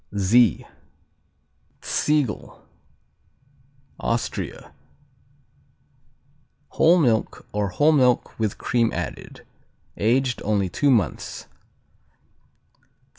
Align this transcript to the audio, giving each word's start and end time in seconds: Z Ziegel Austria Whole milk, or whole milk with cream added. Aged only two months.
Z 0.17 0.65
Ziegel 1.85 2.65
Austria 3.99 4.73
Whole 6.69 6.97
milk, 6.97 7.45
or 7.51 7.69
whole 7.69 7.91
milk 7.91 8.39
with 8.39 8.57
cream 8.57 8.91
added. 8.93 9.45
Aged 9.97 10.41
only 10.43 10.69
two 10.69 10.89
months. 10.89 11.45